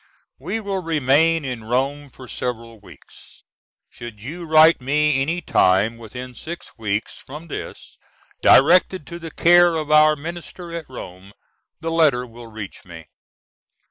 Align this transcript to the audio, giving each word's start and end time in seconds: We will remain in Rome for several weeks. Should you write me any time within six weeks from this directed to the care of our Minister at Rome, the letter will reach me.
We 0.39 0.59
will 0.59 0.81
remain 0.81 1.45
in 1.45 1.63
Rome 1.63 2.09
for 2.09 2.27
several 2.27 2.79
weeks. 2.79 3.43
Should 3.91 4.19
you 4.19 4.47
write 4.47 4.81
me 4.81 5.21
any 5.21 5.41
time 5.41 5.97
within 5.97 6.33
six 6.33 6.75
weeks 6.75 7.19
from 7.19 7.45
this 7.49 7.99
directed 8.41 9.05
to 9.05 9.19
the 9.19 9.29
care 9.29 9.75
of 9.75 9.91
our 9.91 10.15
Minister 10.15 10.73
at 10.73 10.89
Rome, 10.89 11.33
the 11.81 11.91
letter 11.91 12.25
will 12.25 12.47
reach 12.47 12.83
me. 12.83 13.09